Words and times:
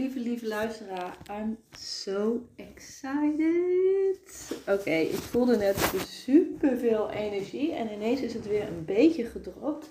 Lieve, 0.00 0.18
lieve, 0.18 0.48
luisteraar, 0.48 1.16
I'm 1.30 1.58
so 1.78 2.40
excited. 2.56 4.18
Oké, 4.68 4.90
ik 4.90 5.14
voelde 5.14 5.56
net 5.56 5.76
super 6.06 6.78
veel 6.78 7.10
energie 7.10 7.72
en 7.72 7.92
ineens 7.92 8.20
is 8.20 8.34
het 8.34 8.48
weer 8.48 8.68
een 8.68 8.84
beetje 8.84 9.24
gedropt. 9.24 9.88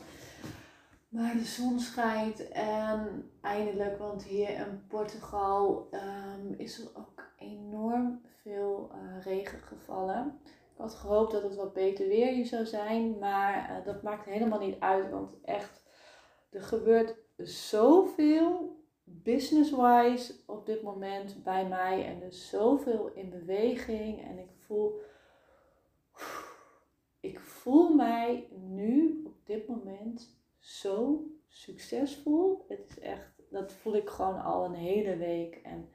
Maar 1.10 1.34
de 1.34 1.44
zon 1.44 1.80
schijnt 1.80 2.50
en 2.50 3.30
eindelijk, 3.42 3.98
want 3.98 4.24
hier 4.24 4.50
in 4.50 4.84
Portugal 4.88 5.90
um, 5.92 6.54
is 6.58 6.80
er 6.80 6.90
ook 6.98 7.24
enorm 7.38 8.22
veel 8.42 8.92
uh, 8.94 9.24
regen 9.24 9.60
gevallen. 9.60 10.40
Ik 10.46 10.78
had 10.78 10.94
gehoopt 10.94 11.32
dat 11.32 11.44
het 11.44 11.56
wat 11.56 11.74
beter 11.74 12.08
weer 12.08 12.34
hier 12.34 12.46
zou 12.46 12.66
zijn, 12.66 13.18
maar 13.20 13.70
uh, 13.70 13.86
dat 13.86 14.04
maakt 14.04 14.26
helemaal 14.26 14.60
niet 14.60 14.80
uit, 14.80 15.10
want 15.10 15.34
echt, 15.44 15.82
er 16.50 16.64
gebeurt 16.64 17.16
zoveel 17.38 18.78
business-wise 19.24 20.34
op 20.46 20.66
dit 20.66 20.82
moment 20.82 21.44
bij 21.44 21.68
mij 21.68 22.06
en 22.06 22.20
dus 22.20 22.50
zoveel 22.50 23.12
in 23.14 23.30
beweging 23.30 24.24
en 24.24 24.40
ik 24.40 24.52
voel, 24.58 25.00
ik 27.20 27.40
voel 27.40 27.94
mij 27.94 28.48
nu 28.52 29.22
op 29.26 29.46
dit 29.46 29.68
moment 29.68 30.38
zo 30.60 31.24
succesvol. 31.48 32.66
Het 32.68 32.86
is 32.90 33.00
echt, 33.00 33.32
dat 33.50 33.74
voel 33.74 33.96
ik 33.96 34.10
gewoon 34.10 34.42
al 34.42 34.66
een 34.66 34.76
hele 34.76 35.18
week 35.18 35.56
en 35.56 35.90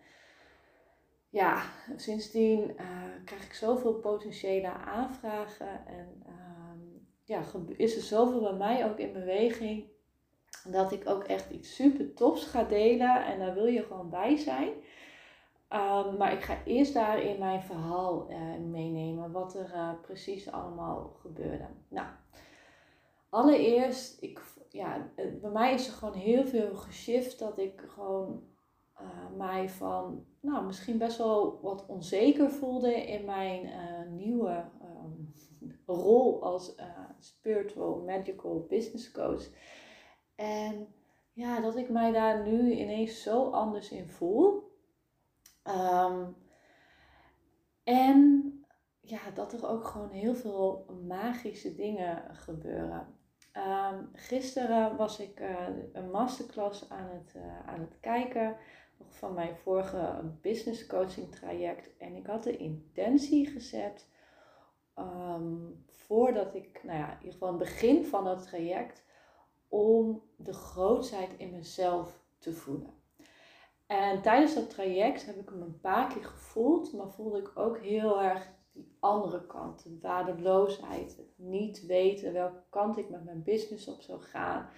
ja, 1.28 1.62
sindsdien 1.96 2.70
uh, 2.70 3.02
krijg 3.24 3.44
ik 3.44 3.52
zoveel 3.52 3.94
potentiële 3.94 4.72
aanvragen 4.72 5.86
en 5.86 6.22
uh, 6.26 6.34
ja, 7.24 7.42
is 7.76 7.96
er 7.96 8.02
zoveel 8.02 8.40
bij 8.40 8.52
mij 8.52 8.90
ook 8.90 8.98
in 8.98 9.12
beweging 9.12 9.93
dat 10.62 10.92
ik 10.92 11.08
ook 11.08 11.24
echt 11.24 11.50
iets 11.50 11.74
super 11.74 12.14
tofs 12.14 12.44
ga 12.44 12.64
delen 12.64 13.26
en 13.26 13.38
daar 13.38 13.54
wil 13.54 13.66
je 13.66 13.82
gewoon 13.82 14.10
bij 14.10 14.36
zijn. 14.36 14.68
Um, 15.68 16.16
maar 16.16 16.32
ik 16.32 16.42
ga 16.42 16.64
eerst 16.64 16.94
daarin 16.94 17.38
mijn 17.38 17.62
verhaal 17.62 18.30
uh, 18.30 18.56
meenemen, 18.58 19.32
wat 19.32 19.54
er 19.54 19.70
uh, 19.74 19.90
precies 20.02 20.50
allemaal 20.50 21.16
gebeurde. 21.20 21.66
Nou, 21.88 22.06
allereerst, 23.28 24.22
ik, 24.22 24.40
ja, 24.68 25.10
bij 25.40 25.50
mij 25.50 25.74
is 25.74 25.86
er 25.86 25.92
gewoon 25.92 26.14
heel 26.14 26.46
veel 26.46 26.74
geshift 26.74 27.38
dat 27.38 27.58
ik 27.58 27.84
gewoon 27.88 28.42
mij 29.36 29.68
van, 29.68 30.24
nou, 30.40 30.64
misschien 30.64 30.98
best 30.98 31.18
wel 31.18 31.60
wat 31.62 31.86
onzeker 31.86 32.50
voelde 32.50 32.94
in 32.94 33.24
mijn 33.24 33.70
nieuwe 34.16 34.64
um, 34.82 35.34
rol 35.86 36.42
als 36.42 36.74
spiritual 37.18 38.02
magical 38.06 38.66
business 38.68 39.10
coach. 39.10 39.42
En 40.34 40.94
ja, 41.32 41.60
dat 41.60 41.76
ik 41.76 41.88
mij 41.88 42.12
daar 42.12 42.42
nu 42.42 42.72
ineens 42.72 43.22
zo 43.22 43.50
anders 43.50 43.90
in 43.90 44.08
voel. 44.08 44.72
Um, 45.64 46.36
en 47.84 48.50
ja, 49.00 49.30
dat 49.34 49.52
er 49.52 49.68
ook 49.68 49.86
gewoon 49.86 50.10
heel 50.10 50.34
veel 50.34 50.86
magische 51.06 51.74
dingen 51.74 52.34
gebeuren. 52.34 53.18
Um, 53.52 54.10
gisteren 54.12 54.96
was 54.96 55.20
ik 55.20 55.40
uh, 55.40 55.68
een 55.92 56.10
masterclass 56.10 56.88
aan 56.88 57.08
het, 57.08 57.34
uh, 57.36 57.66
aan 57.66 57.80
het 57.80 58.00
kijken 58.00 58.56
nog 58.98 59.16
van 59.16 59.34
mijn 59.34 59.56
vorige 59.56 60.32
business 60.40 60.86
coaching 60.86 61.34
traject. 61.34 61.96
En 61.96 62.14
ik 62.14 62.26
had 62.26 62.42
de 62.42 62.56
intentie 62.56 63.46
gezet 63.46 64.08
um, 64.98 65.84
voordat 65.88 66.54
ik, 66.54 66.80
nou 66.84 66.98
ja, 66.98 67.10
in 67.10 67.18
ieder 67.18 67.32
geval 67.32 67.48
het 67.48 67.58
begin 67.58 68.04
van 68.04 68.26
het 68.26 68.42
traject, 68.42 69.04
om 69.74 70.22
de 70.36 70.52
grootheid 70.52 71.34
in 71.36 71.50
mezelf 71.50 72.20
te 72.38 72.52
voelen. 72.52 72.94
En 73.86 74.22
tijdens 74.22 74.54
dat 74.54 74.70
traject 74.70 75.26
heb 75.26 75.36
ik 75.36 75.48
hem 75.48 75.62
een 75.62 75.80
paar 75.80 76.14
keer 76.14 76.24
gevoeld, 76.24 76.92
maar 76.92 77.10
voelde 77.10 77.38
ik 77.38 77.50
ook 77.54 77.78
heel 77.78 78.22
erg 78.22 78.52
die 78.72 78.96
andere 79.00 79.46
kant, 79.46 79.82
de 79.82 79.98
waardeloosheid, 80.00 81.22
niet 81.36 81.86
weten 81.86 82.32
welke 82.32 82.62
kant 82.70 82.98
ik 82.98 83.10
met 83.10 83.24
mijn 83.24 83.42
business 83.42 83.88
op 83.88 84.00
zou 84.00 84.20
gaan. 84.20 84.68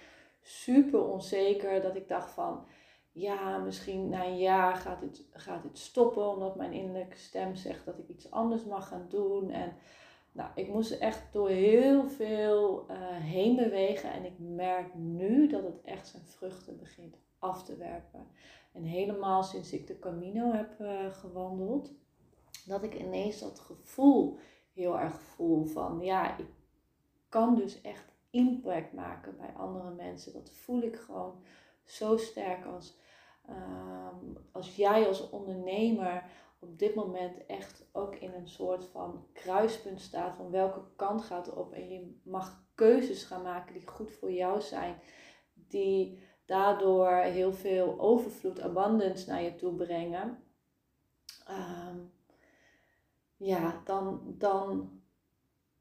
Super 0.41 1.03
onzeker 1.03 1.81
dat 1.81 1.95
ik 1.95 2.07
dacht 2.07 2.31
van, 2.31 2.65
ja, 3.11 3.57
misschien 3.57 4.09
na 4.09 4.25
een 4.25 4.37
jaar 4.37 4.75
gaat 4.75 4.99
dit, 4.99 5.27
gaat 5.31 5.63
dit 5.63 5.77
stoppen, 5.77 6.29
omdat 6.29 6.55
mijn 6.55 6.73
innerlijke 6.73 7.17
stem 7.17 7.55
zegt 7.55 7.85
dat 7.85 7.99
ik 7.99 8.07
iets 8.07 8.31
anders 8.31 8.65
mag 8.65 8.87
gaan 8.87 9.05
doen. 9.09 9.49
En 9.49 9.75
nou, 10.37 10.49
ik 10.55 10.67
moest 10.67 10.91
echt 10.91 11.33
door 11.33 11.49
heel 11.49 12.09
veel 12.09 12.85
uh, 12.91 12.97
heen 13.09 13.55
bewegen 13.55 14.11
en 14.11 14.25
ik 14.25 14.39
merk 14.39 14.95
nu 14.95 15.47
dat 15.47 15.63
het 15.63 15.81
echt 15.81 16.07
zijn 16.07 16.25
vruchten 16.25 16.77
begint 16.77 17.17
af 17.39 17.63
te 17.63 17.75
werpen. 17.75 18.27
En 18.73 18.83
helemaal 18.83 19.43
sinds 19.43 19.73
ik 19.73 19.87
de 19.87 19.99
Camino 19.99 20.51
heb 20.51 20.79
uh, 20.79 21.13
gewandeld, 21.13 21.93
dat 22.65 22.83
ik 22.83 22.99
ineens 22.99 23.39
dat 23.39 23.59
gevoel 23.59 24.37
heel 24.73 24.99
erg 24.99 25.19
voel 25.19 25.65
van 25.65 25.99
ja, 26.01 26.37
ik 26.37 26.47
kan 27.29 27.55
dus 27.55 27.81
echt 27.81 28.13
impact 28.29 28.93
maken 28.93 29.37
bij 29.37 29.53
andere 29.57 29.91
mensen. 29.91 30.33
Dat 30.33 30.51
voel 30.51 30.81
ik 30.81 30.95
gewoon 30.95 31.43
zo 31.83 32.17
sterk 32.17 32.65
als, 32.65 32.97
um, 33.49 34.37
als 34.51 34.75
jij 34.75 35.07
als 35.07 35.29
ondernemer 35.29 36.23
op 36.59 36.79
dit 36.79 36.95
moment 36.95 37.45
echt 37.45 37.89
ook 37.91 38.15
in 38.15 38.33
een 38.33 38.49
soort 38.49 38.85
van 38.85 39.27
kruispunt 39.33 40.01
staat 40.01 40.35
van 40.35 40.51
welke 40.51 40.81
kant 40.95 41.21
gaat 41.21 41.53
op 41.53 41.73
en 41.73 41.89
je 41.89 42.19
mag 42.23 42.65
keuzes 42.75 43.23
gaan 43.23 43.41
maken 43.41 43.73
die 43.73 43.87
goed 43.87 44.11
voor 44.11 44.31
jou 44.31 44.61
zijn, 44.61 44.99
die 45.53 46.19
daardoor 46.45 47.11
heel 47.11 47.53
veel 47.53 47.99
overvloed, 47.99 48.61
abundance 48.61 49.29
naar 49.29 49.41
je 49.41 49.55
toe 49.55 49.73
brengen. 49.73 50.43
Um, 51.49 52.11
ja, 53.37 53.81
dan, 53.85 54.35
dan 54.37 54.91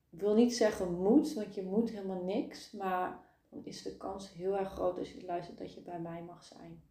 wil 0.08 0.34
niet 0.34 0.56
zeggen 0.56 0.94
moet, 0.94 1.34
want 1.34 1.54
je 1.54 1.62
moet 1.62 1.91
helemaal 1.91 2.25
niks, 2.25 2.72
maar 2.72 3.25
dan 3.48 3.64
is 3.64 3.82
de 3.82 3.97
kans 3.97 4.32
heel 4.32 4.56
erg 4.56 4.72
groot 4.72 4.98
als 4.98 5.12
je 5.12 5.25
luistert 5.25 5.58
dat 5.58 5.75
je 5.75 5.81
bij 5.81 6.00
mij 6.00 6.22
mag 6.22 6.44
zijn. 6.44 6.82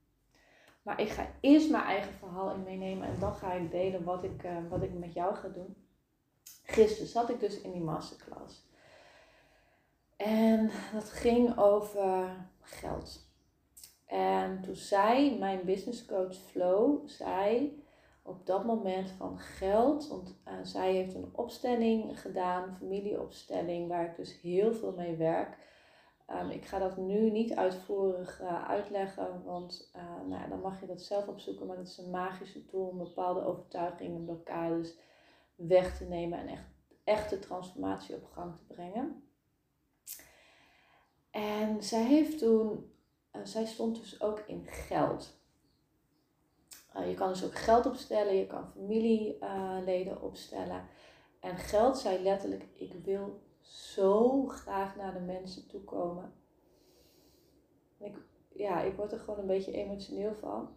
Maar 0.86 1.02
ik 1.02 1.10
ga 1.10 1.28
eerst 1.40 1.70
mijn 1.70 1.84
eigen 1.84 2.14
verhaal 2.14 2.52
in 2.52 2.64
meenemen 2.64 3.08
en 3.08 3.20
dan 3.20 3.34
ga 3.34 3.54
ik 3.54 3.72
delen 3.72 4.04
wat 4.04 4.24
ik, 4.24 4.44
uh, 4.44 4.58
wat 4.70 4.82
ik 4.82 4.94
met 4.94 5.14
jou 5.14 5.36
ga 5.36 5.48
doen. 5.48 5.76
Gisteren 6.64 7.08
zat 7.08 7.30
ik 7.30 7.40
dus 7.40 7.62
in 7.62 7.72
die 7.72 7.82
masterclass. 7.82 8.70
En 10.16 10.72
dat 10.94 11.10
ging 11.10 11.58
over 11.58 12.30
geld. 12.62 13.30
En 14.06 14.62
toen 14.62 14.76
zei 14.76 15.38
mijn 15.40 15.66
business 15.66 16.06
coach 16.06 16.36
Flo, 16.36 17.02
zei 17.06 17.84
op 18.22 18.46
dat 18.46 18.66
moment 18.66 19.10
van 19.10 19.40
geld, 19.40 20.08
want 20.08 20.36
uh, 20.48 20.54
zij 20.64 20.94
heeft 20.94 21.16
een 21.16 21.30
opstelling 21.32 22.22
gedaan, 22.22 22.76
familieopstelling, 22.78 23.88
waar 23.88 24.06
ik 24.06 24.16
dus 24.16 24.42
heel 24.42 24.74
veel 24.74 24.92
mee 24.92 25.16
werk. 25.16 25.58
Um, 26.32 26.50
ik 26.50 26.66
ga 26.66 26.80
dat 26.80 26.98
nu 26.98 27.32
niet 27.32 27.54
uitvoerig 27.54 28.42
uh, 28.42 28.70
uitleggen, 28.70 29.44
want 29.44 29.92
uh, 29.96 30.30
nou 30.30 30.50
dan 30.50 30.60
mag 30.60 30.80
je 30.80 30.86
dat 30.86 31.02
zelf 31.02 31.28
opzoeken. 31.28 31.66
Maar 31.66 31.78
het 31.78 31.88
is 31.88 31.98
een 31.98 32.10
magische 32.10 32.66
tool 32.66 32.88
om 32.88 32.98
bepaalde 32.98 33.46
overtuigingen, 33.46 34.26
blokkades 34.26 34.98
weg 35.56 35.98
te 35.98 36.04
nemen 36.04 36.40
en 36.40 36.48
echt, 36.48 36.64
echte 37.04 37.40
transformatie 37.40 38.16
op 38.16 38.26
gang 38.26 38.56
te 38.56 38.74
brengen. 38.74 39.24
En 41.32 41.84
zij 41.84 42.04
heeft 42.04 42.38
toen, 42.38 42.92
uh, 43.36 43.42
zij 43.44 43.66
stond 43.66 43.96
dus 43.96 44.22
ook 44.22 44.40
in 44.40 44.66
geld. 44.66 45.40
je 47.08 47.14
kan 47.14 47.28
dus 47.28 47.46
ook 47.46 47.56
geld 47.56 47.86
opstellen, 47.86 48.36
je 48.36 48.48
kan 48.48 48.72
familieleden 48.72 50.22
opstellen. 50.22 50.84
En 51.40 51.58
geld 51.58 51.98
zei 51.98 52.24
letterlijk, 52.24 52.66
ik 52.74 52.94
wil 53.04 53.42
zo 53.66 54.46
graag 54.46 54.96
naar 54.96 55.14
de 55.14 55.20
mensen 55.20 55.68
toe 55.68 55.84
komen. 55.84 56.34
Ik, 57.98 58.18
ja, 58.50 58.82
ik 58.82 58.96
word 58.96 59.12
er 59.12 59.20
gewoon 59.20 59.40
een 59.40 59.48
beetje 59.48 59.72
emotioneel 59.72 60.36
van. 60.36 60.76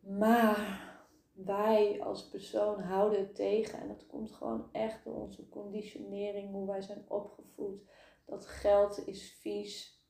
Maar 0.00 0.86
wij 1.32 2.02
als 2.02 2.28
persoon 2.28 2.80
houden 2.80 3.18
het 3.18 3.34
tegen. 3.34 3.80
En 3.80 3.88
dat 3.88 4.06
komt 4.06 4.32
gewoon 4.32 4.68
echt 4.72 5.04
door 5.04 5.14
onze 5.14 5.48
conditionering, 5.48 6.50
hoe 6.50 6.66
wij 6.66 6.82
zijn 6.82 7.04
opgevoed. 7.08 7.80
Dat 8.24 8.46
geld 8.46 9.06
is 9.06 9.32
vies. 9.32 10.04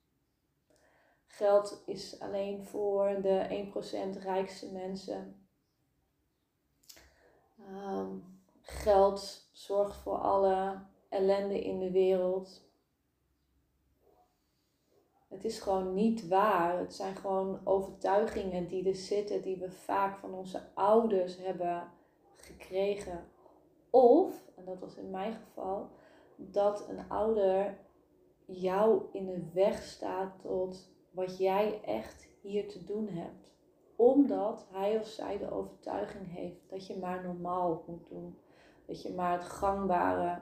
Geld 1.25 1.83
is 1.85 2.19
alleen 2.19 2.63
voor 2.63 3.21
de 3.21 3.47
1% 4.17 4.21
rijkste 4.21 4.71
mensen. 4.71 5.47
Ehm, 7.59 8.17
geld 8.69 9.49
zorgt 9.51 9.95
voor 9.95 10.17
alle 10.17 10.79
ellende 11.09 11.63
in 11.63 11.79
de 11.79 11.91
wereld. 11.91 12.65
Het 15.27 15.45
is 15.45 15.59
gewoon 15.59 15.93
niet 15.93 16.27
waar. 16.27 16.79
Het 16.79 16.93
zijn 16.93 17.15
gewoon 17.15 17.59
overtuigingen 17.63 18.67
die 18.67 18.87
er 18.87 18.95
zitten, 18.95 19.41
die 19.41 19.57
we 19.57 19.71
vaak 19.71 20.17
van 20.17 20.33
onze 20.33 20.61
ouders 20.73 21.37
hebben 21.37 21.91
gekregen. 22.35 23.27
Of, 23.89 24.43
en 24.55 24.65
dat 24.65 24.79
was 24.79 24.95
in 24.95 25.09
mijn 25.09 25.33
geval, 25.33 25.89
dat 26.35 26.89
een 26.89 27.09
ouder 27.09 27.77
jou 28.45 29.01
in 29.11 29.25
de 29.25 29.49
weg 29.53 29.83
staat 29.83 30.39
tot 30.41 30.89
wat 31.11 31.37
jij 31.37 31.81
echt 31.83 32.27
hier 32.41 32.67
te 32.67 32.83
doen 32.83 33.07
hebt. 33.07 33.55
Omdat 33.95 34.67
hij 34.71 34.99
of 34.99 35.07
zij 35.07 35.37
de 35.37 35.51
overtuiging 35.51 36.33
heeft 36.33 36.69
dat 36.69 36.87
je 36.87 36.97
maar 36.97 37.23
normaal 37.23 37.83
moet 37.87 38.07
doen. 38.07 38.37
Dat 38.87 39.01
je 39.01 39.13
maar 39.13 39.31
het 39.31 39.43
gangbare 39.43 40.41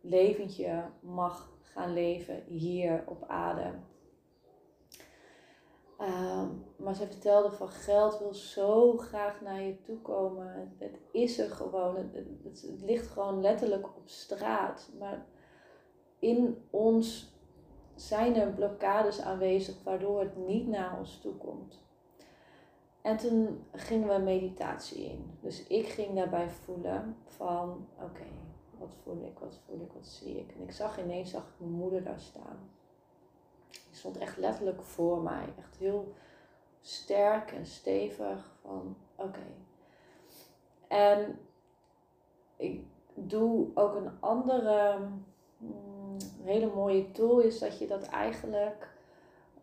leventje 0.00 0.84
mag 1.00 1.52
gaan 1.60 1.92
leven 1.92 2.42
hier 2.46 3.04
op 3.06 3.24
aarde. 3.26 3.72
Ehm, 5.98 6.48
maar 6.76 6.94
ze 6.94 7.06
vertelde 7.06 7.50
van 7.50 7.68
geld 7.68 8.18
wil 8.18 8.34
zo 8.34 8.96
graag 8.96 9.40
naar 9.40 9.62
je 9.62 9.82
toe 9.82 9.98
komen. 9.98 10.74
Het, 10.78 10.98
is 11.12 11.38
er 11.38 11.50
gewoon. 11.50 11.96
Het, 11.96 12.14
het, 12.14 12.62
het, 12.62 12.82
ligt 12.82 13.06
gewoon 13.06 13.40
letterlijk 13.40 13.86
op 13.86 14.08
straat. 14.08 14.90
Maar 14.98 15.26
in 16.18 16.64
ons 16.70 17.34
zijn 17.94 18.36
er 18.36 18.52
blokkades 18.52 19.20
aanwezig 19.20 19.82
waardoor 19.82 20.20
het 20.20 20.36
niet 20.36 20.66
naar 20.66 20.98
ons 20.98 21.20
toe 21.20 21.34
komt. 21.34 21.80
En 23.02 23.16
toen 23.16 23.64
gingen 23.72 24.08
we 24.08 24.18
meditatie 24.18 25.04
in. 25.04 25.38
Dus 25.40 25.66
ik 25.66 25.86
ging 25.86 26.14
daarbij 26.14 26.50
voelen 26.50 27.16
van 27.26 27.86
oké, 27.98 28.26
wat 28.78 28.94
voel 29.02 29.24
ik, 29.24 29.38
wat 29.38 29.58
voel 29.66 29.80
ik, 29.80 29.92
wat 29.92 30.06
zie 30.06 30.38
ik. 30.38 30.52
En 30.56 30.62
ik 30.62 30.72
zag 30.72 30.98
ineens 30.98 31.30
zag 31.30 31.42
ik 31.42 31.54
mijn 31.56 31.72
moeder 31.72 32.02
daar 32.02 32.20
staan. 32.20 32.70
Die 33.70 33.96
stond 33.96 34.18
echt 34.18 34.36
letterlijk 34.36 34.82
voor 34.82 35.22
mij. 35.22 35.44
Echt 35.58 35.76
heel 35.76 36.14
sterk 36.80 37.52
en 37.52 37.66
stevig 37.66 38.54
van 38.60 38.96
oké. 39.16 39.46
En 40.88 41.38
ik 42.56 42.84
doe 43.14 43.66
ook 43.74 43.94
een 43.94 44.20
andere 44.20 44.98
mm, 45.56 46.16
hele 46.42 46.74
mooie 46.74 47.10
tool 47.10 47.40
is 47.40 47.58
dat 47.58 47.78
je 47.78 47.86
dat 47.86 48.02
eigenlijk 48.02 48.91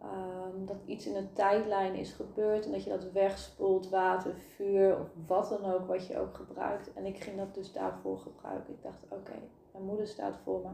um, 0.04 0.66
dat 0.66 0.78
iets 0.86 1.06
in 1.06 1.16
een 1.16 1.34
tijdlijn 1.34 1.96
is 1.96 2.12
gebeurd 2.12 2.66
en 2.66 2.72
dat 2.72 2.84
je 2.84 2.90
dat 2.90 3.12
wegspoelt, 3.12 3.90
water, 3.90 4.36
vuur 4.36 5.00
of 5.00 5.08
wat 5.28 5.50
dan 5.50 5.72
ook 5.72 5.88
wat 5.88 6.08
je 6.08 6.20
ook 6.20 6.36
gebruikt. 6.36 6.94
En 6.94 7.06
ik 7.06 7.24
ging 7.24 7.38
dat 7.38 7.54
dus 7.54 7.72
daarvoor 7.72 8.20
gebruiken. 8.20 8.74
Ik 8.74 8.84
dacht 8.84 9.04
oké, 9.10 9.40
mijn 9.72 9.86
moeder 9.86 10.08
staat 10.08 10.38
voor 10.44 10.62
me. 10.62 10.70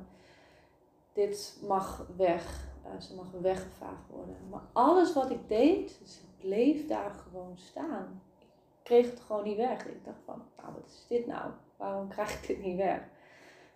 Dit 1.14 1.60
mag 1.68 2.08
weg. 2.16 2.68
Eh, 2.84 3.02
ze 3.02 3.16
mag 3.16 3.32
weggevaagd 3.42 4.10
worden. 4.10 4.36
Maar 4.50 4.64
alles 4.74 5.14
wat 5.14 5.30
ik 5.30 5.48
deed, 5.48 6.02
ze 6.04 6.20
bleef 6.38 6.88
daar 6.88 7.12
gewoon 7.12 7.58
staan. 7.58 8.22
Ik 8.40 8.48
kreeg 8.84 9.10
het 9.10 9.20
gewoon 9.20 9.44
niet 9.44 9.58
weg. 9.58 9.88
Ik 9.88 10.06
dacht 10.06 10.22
van, 10.26 10.42
nou 10.58 10.74
wat 10.74 10.86
is 10.86 11.06
dit 11.08 11.26
nou? 11.26 11.52
Waarom 11.78 12.08
krijg 12.08 12.42
ik 12.42 12.48
dit 12.48 12.62
niet 12.62 12.78
weg? 12.78 13.02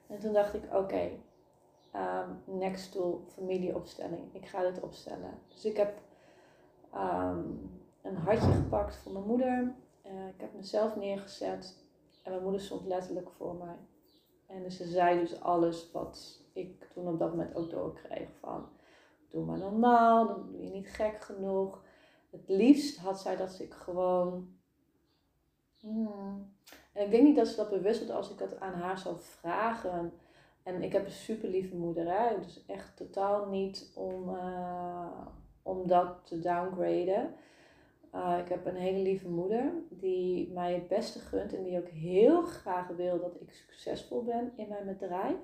En 0.08 0.20
toen 0.20 0.34
dacht 0.34 0.54
ik, 0.54 0.64
oké, 0.74 1.10
ehm, 1.92 2.30
next 2.46 2.92
tool, 2.92 3.24
familieopstelling. 3.28 4.34
Ik 4.34 4.46
ga 4.46 4.62
dit 4.62 4.82
opstellen. 4.82 5.40
Dus 5.48 5.66
ik 5.66 5.78
heb 5.78 6.02
ehm, 6.94 7.44
een 8.02 8.16
hartje 8.16 8.52
gepakt 8.52 8.96
voor 8.96 9.12
mijn 9.12 9.26
moeder. 9.26 9.74
Uh, 10.06 10.28
ik 10.28 10.42
heb 10.42 10.54
mezelf 10.54 10.96
neergezet. 10.96 11.78
En 12.24 12.32
mijn 12.32 12.44
moeder 12.44 12.62
stond 12.62 12.86
letterlijk 12.86 13.30
voor 13.30 13.56
mij. 13.56 13.78
En 14.46 14.72
ze 14.72 14.88
zei 14.88 15.20
dus 15.20 15.42
alles 15.42 15.92
wat 15.92 16.44
ik 16.54 16.84
toen 16.94 17.08
op 17.08 17.20
dat 17.20 17.30
moment 17.30 17.56
ook 17.56 17.70
doorkreeg 17.70 18.30
van 18.40 18.70
doe 19.30 19.46
maar 19.46 19.58
normaal, 19.58 20.28
dan 20.28 20.52
doe 20.52 20.64
je 20.64 20.70
niet 20.70 20.90
gek 20.90 21.22
genoeg. 21.22 21.84
Het 22.30 22.44
liefst 22.48 22.98
had 22.98 23.22
zij 23.22 23.36
dat 23.36 23.60
ik 23.60 23.74
gewoon. 23.74 24.58
Hmm. 25.80 26.54
En 26.94 27.06
ik 27.06 27.12
denk 27.12 27.24
niet 27.24 27.36
dat 27.36 27.48
ze 27.48 27.56
dat 27.56 27.70
bewust 27.70 28.00
had 28.00 28.10
als 28.10 28.32
ik 28.32 28.40
het 28.40 28.60
aan 28.60 28.74
haar 28.74 28.98
zou 28.98 29.16
vragen. 29.20 30.14
En 30.76 30.84
ik 30.84 30.94
heb 30.94 31.06
een 31.06 31.12
super 31.12 31.50
lieve 31.50 31.76
moeder, 31.76 32.06
hè? 32.08 32.40
dus 32.40 32.66
echt 32.68 32.98
totaal 32.98 33.50
niet 33.50 33.92
om, 33.96 34.30
uh, 34.30 35.28
om 35.64 35.88
dat 35.88 36.28
te 36.28 36.40
downgraden. 36.40 37.34
Uh, 38.16 38.38
ik 38.44 38.50
heb 38.50 38.66
een 38.66 38.76
hele 38.76 39.00
lieve 39.00 39.30
moeder 39.30 39.74
die 39.90 40.52
mij 40.52 40.74
het 40.74 40.88
beste 40.88 41.20
gunt 41.20 41.54
en 41.54 41.64
die 41.64 41.78
ook 41.78 41.88
heel 41.88 42.42
graag 42.42 42.88
wil 42.88 43.20
dat 43.20 43.42
ik 43.42 43.52
succesvol 43.52 44.24
ben 44.24 44.52
in 44.56 44.68
mijn 44.68 44.86
bedrijf. 44.86 45.38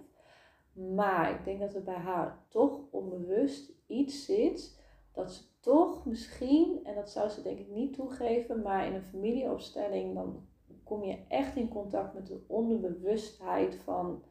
Maar 0.74 1.31
ik 1.31 1.45
denk 1.45 1.60
dat 1.60 1.75
er 1.75 1.83
bij 1.83 1.94
haar 1.94 2.45
toch 2.48 2.80
onbewust 2.92 3.72
iets 3.88 4.25
zit 4.25 4.83
dat 5.13 5.31
ze 5.31 5.44
toch 5.60 6.06
misschien, 6.06 6.80
en 6.83 6.95
dat 6.95 7.10
zou 7.10 7.30
ze 7.30 7.42
denk 7.42 7.60
ik 7.60 7.69
niet 7.69 7.94
toegeven, 7.94 8.62
maar 8.62 8.88
in 8.88 8.94
een 8.94 9.04
familieopstelling 9.04 10.16
dan 10.16 10.48
kom 10.83 11.04
je 11.04 11.18
echt 11.27 11.56
in 11.56 11.69
contact 11.69 12.13
met 12.13 12.27
de 12.27 12.44
onderbewustheid 12.48 13.75
van, 13.75 14.24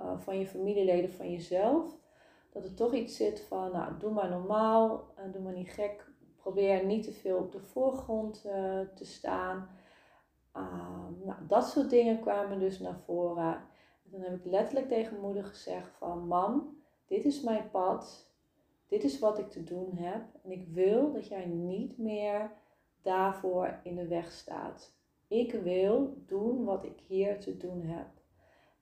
uh, 0.00 0.18
van 0.18 0.38
je 0.38 0.46
familieleden, 0.46 1.12
van 1.12 1.30
jezelf. 1.30 1.96
Dat 2.50 2.64
er 2.64 2.74
toch 2.74 2.94
iets 2.94 3.16
zit 3.16 3.40
van, 3.40 3.72
nou, 3.72 3.98
doe 3.98 4.10
maar 4.10 4.30
normaal, 4.30 5.04
doe 5.32 5.42
maar 5.42 5.52
niet 5.52 5.70
gek, 5.70 6.10
probeer 6.36 6.84
niet 6.84 7.04
te 7.04 7.12
veel 7.12 7.38
op 7.38 7.52
de 7.52 7.60
voorgrond 7.60 8.44
uh, 8.46 8.80
te 8.94 9.04
staan. 9.04 9.68
nou, 11.24 11.46
dat 11.48 11.68
soort 11.68 11.90
dingen 11.90 12.20
kwamen 12.20 12.58
dus 12.58 12.78
naar 12.78 12.98
voren. 13.04 13.54
En 14.04 14.10
dan 14.10 14.20
heb 14.20 14.34
ik 14.34 14.44
letterlijk 14.44 14.88
tegen 14.88 15.20
moeder 15.20 15.44
gezegd 15.44 15.90
van, 15.96 16.26
mam, 16.26 16.76
dit 17.06 17.24
is 17.24 17.40
mijn 17.40 17.70
pad, 17.70 18.30
dit 18.86 19.04
is 19.04 19.18
wat 19.18 19.38
ik 19.38 19.50
te 19.50 19.64
doen 19.64 19.96
heb 19.96 20.22
en 20.42 20.50
ik 20.50 20.66
wil 20.68 21.12
dat 21.12 21.26
jij 21.28 21.46
niet 21.46 21.98
meer 21.98 22.50
daarvoor 23.02 23.80
in 23.82 23.96
de 23.96 24.06
weg 24.06 24.32
staat. 24.32 24.94
Ik 25.28 25.52
wil 25.52 26.22
doen 26.26 26.64
wat 26.64 26.84
ik 26.84 27.00
hier 27.06 27.40
te 27.40 27.56
doen 27.56 27.82
heb. 27.82 28.06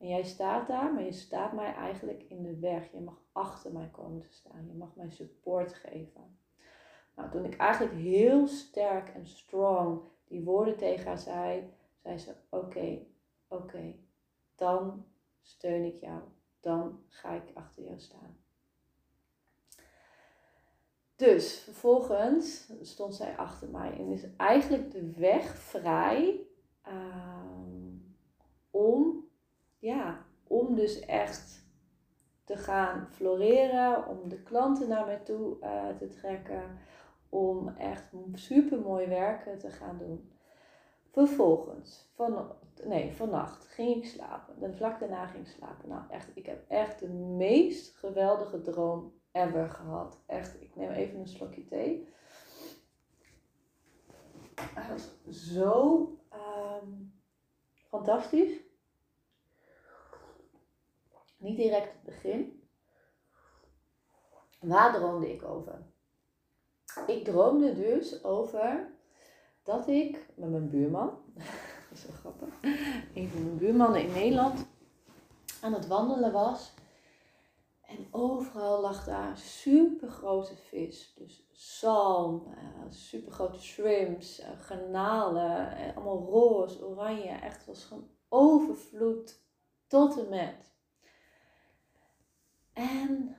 En 0.04 0.10
jij 0.10 0.22
staat 0.24 0.66
daar, 0.66 0.92
maar 0.92 1.02
je 1.02 1.12
staat 1.12 1.52
mij 1.52 1.74
eigenlijk 1.74 2.22
in 2.28 2.42
de 2.42 2.58
weg. 2.58 2.92
Je 2.92 3.00
mag 3.00 3.20
achter 3.32 3.72
mij 3.72 3.88
komen 3.92 4.20
te 4.20 4.32
staan. 4.32 4.66
Je 4.66 4.74
mag 4.74 4.94
mij 4.96 5.10
support 5.10 5.74
geven. 5.74 6.38
Nou, 7.16 7.30
toen 7.30 7.44
ik 7.44 7.56
eigenlijk 7.56 7.94
heel 7.94 8.46
sterk 8.46 9.08
en 9.08 9.26
strong 9.26 10.02
die 10.24 10.44
woorden 10.44 10.76
tegen 10.76 11.06
haar 11.06 11.18
zei, 11.18 11.72
zei 12.02 12.18
ze: 12.18 12.34
Oké, 12.48 12.98
oké, 13.48 13.94
dan 14.54 15.06
steun 15.42 15.84
ik 15.84 15.96
jou. 15.96 16.22
Dan 16.60 17.04
ga 17.08 17.32
ik 17.32 17.50
achter 17.54 17.82
jou 17.82 17.98
staan. 17.98 18.36
Dus 21.16 21.58
vervolgens 21.58 22.72
stond 22.82 23.14
zij 23.14 23.36
achter 23.36 23.68
mij 23.68 23.92
en 23.92 24.08
is 24.08 24.36
eigenlijk 24.36 24.90
de 24.90 25.10
weg 25.10 25.58
vrij 25.58 26.40
ehm, 26.82 27.96
om, 28.70 29.13
ja, 29.84 30.26
om 30.46 30.74
dus 30.74 31.00
echt 31.00 31.64
te 32.44 32.56
gaan 32.56 33.08
floreren, 33.10 34.06
om 34.08 34.28
de 34.28 34.42
klanten 34.42 34.88
naar 34.88 35.06
mij 35.06 35.18
toe 35.18 35.56
uh, 35.60 35.88
te 35.88 36.08
trekken, 36.08 36.78
om 37.28 37.68
echt 37.68 38.04
super 38.32 38.80
mooi 38.80 39.06
werken 39.06 39.58
te 39.58 39.70
gaan 39.70 39.98
doen. 39.98 40.32
Vervolgens, 41.10 42.10
van, 42.14 42.52
nee, 42.84 43.12
vannacht 43.12 43.66
ging 43.66 43.96
ik 43.96 44.04
slapen. 44.04 44.60
Dan 44.60 44.74
vlak 44.74 45.00
daarna 45.00 45.26
ging 45.26 45.46
ik 45.46 45.52
slapen. 45.52 45.88
Nou, 45.88 46.02
echt, 46.08 46.30
ik 46.34 46.46
heb 46.46 46.64
echt 46.68 47.00
de 47.00 47.08
meest 47.08 47.96
geweldige 47.96 48.60
droom 48.60 49.12
ever 49.32 49.68
gehad. 49.68 50.22
Echt, 50.26 50.60
ik 50.60 50.76
neem 50.76 50.90
even 50.90 51.18
een 51.18 51.28
slokje 51.28 51.64
thee. 51.64 52.08
Het 54.54 54.88
was 54.88 55.10
zo 55.52 55.98
um, 56.32 57.12
fantastisch. 57.88 58.63
Niet 61.44 61.56
direct 61.56 61.92
het 61.92 62.02
begin. 62.02 62.62
Waar 64.60 64.94
droomde 64.94 65.32
ik 65.32 65.44
over? 65.44 65.82
Ik 67.06 67.24
droomde 67.24 67.74
dus 67.74 68.24
over 68.24 68.92
dat 69.62 69.88
ik 69.88 70.26
met 70.34 70.50
mijn 70.50 70.70
buurman, 70.70 71.18
dat 71.34 71.44
is 71.98 72.06
wel 72.06 72.16
grappig, 72.16 72.48
een 73.14 73.28
van 73.28 73.42
mijn 73.42 73.56
buurmannen 73.56 74.02
in 74.02 74.12
Nederland 74.12 74.66
aan 75.60 75.72
het 75.72 75.86
wandelen 75.86 76.32
was. 76.32 76.72
En 77.80 78.06
overal 78.10 78.80
lag 78.80 79.04
daar 79.04 79.38
super 79.38 80.08
grote 80.08 80.56
vis. 80.56 81.14
Dus 81.14 81.48
zalm, 81.52 82.54
super 82.88 83.32
grote 83.32 83.62
shrimps, 83.62 84.40
uh, 84.40 84.46
garnalen, 84.60 85.78
uh, 85.80 85.96
allemaal 85.96 86.28
roze, 86.30 86.86
oranje. 86.86 87.28
Echt, 87.28 87.66
was 87.66 87.84
gewoon 87.84 88.08
overvloed 88.28 89.42
tot 89.86 90.18
en 90.18 90.28
met. 90.28 90.73
En, 92.74 93.36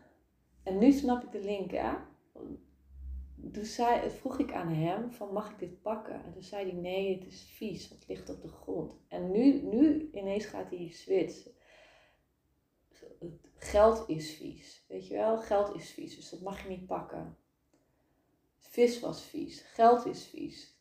en 0.64 0.78
nu 0.78 0.92
snap 0.92 1.24
ik 1.24 1.32
de 1.32 1.44
link, 1.44 1.72
hè? 1.72 1.94
Toen 3.52 3.66
zei, 3.66 4.10
vroeg 4.10 4.40
ik 4.40 4.54
aan 4.54 4.68
hem 4.70 5.12
van 5.12 5.34
mag 5.34 5.52
ik 5.52 5.60
dit 5.60 5.82
pakken? 5.82 6.24
En 6.24 6.34
toen 6.34 6.44
zei 6.44 6.72
hij 6.72 6.80
nee, 6.80 7.16
het 7.16 7.28
is 7.28 7.42
vies, 7.42 7.90
het 7.90 8.08
ligt 8.08 8.30
op 8.30 8.42
de 8.42 8.48
grond. 8.48 8.96
En 9.08 9.32
nu, 9.32 9.62
nu 9.62 10.10
ineens 10.14 10.46
gaat 10.46 10.70
hij 10.70 10.90
switchen. 10.90 11.52
Geld 13.56 14.10
is 14.10 14.34
vies, 14.34 14.86
weet 14.88 15.08
je 15.08 15.14
wel? 15.14 15.38
Geld 15.38 15.76
is 15.76 15.92
vies, 15.92 16.16
dus 16.16 16.30
dat 16.30 16.42
mag 16.42 16.64
je 16.64 16.70
niet 16.70 16.86
pakken. 16.86 17.38
Vis 18.58 19.00
was 19.00 19.24
vies, 19.24 19.62
geld 19.62 20.06
is 20.06 20.26
vies. 20.26 20.80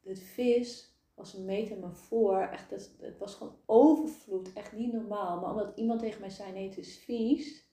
De 0.00 0.16
vis 0.16 0.96
was 1.14 1.34
een 1.34 1.44
metafoor, 1.44 2.40
echt, 2.40 2.70
het, 2.70 2.96
het 3.00 3.18
was 3.18 3.34
gewoon 3.34 3.58
overvloed, 3.66 4.52
echt 4.52 4.72
niet 4.72 4.92
normaal. 4.92 5.40
Maar 5.40 5.50
omdat 5.50 5.78
iemand 5.78 6.00
tegen 6.00 6.20
mij 6.20 6.30
zei 6.30 6.52
nee, 6.52 6.68
het 6.68 6.78
is 6.78 6.98
vies, 6.98 7.65